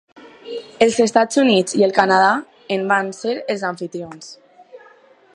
Els 0.85 0.95
Estats 1.03 1.39
Units 1.41 1.75
i 1.79 1.85
el 1.87 1.93
Canadà 1.97 2.31
en 2.77 2.87
van 2.93 3.11
ser 3.19 3.35
els 3.55 3.67
amfitrions. 3.69 4.33